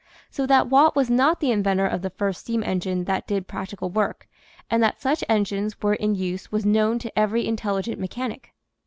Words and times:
So 0.31 0.47
that 0.47 0.67
Watt 0.67 0.95
was 0.95 1.11
not 1.11 1.39
the 1.39 1.51
inventor 1.51 1.85
of 1.85 2.01
the 2.01 2.09
first 2.09 2.39
steam 2.41 2.63
engine 2.63 3.03
that 3.03 3.27
did 3.27 3.47
practical 3.47 3.91
work, 3.91 4.27
and 4.67 4.81
that 4.81 4.99
such 4.99 5.23
engines 5.29 5.79
were 5.79 5.93
in 5.93 6.15
use 6.15 6.51
was 6.51 6.65
known 6.65 6.97
to 6.97 7.15
every 7.19 7.45
intelligent 7.47 7.99
mechanic. 7.99 8.51